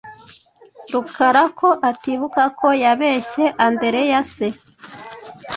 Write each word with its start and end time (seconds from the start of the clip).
Rukara 0.91 1.43
ko 1.59 1.69
atibuka 1.89 2.43
ko 2.59 2.67
yabeshye 2.83 3.43
Andereyse. 3.65 4.47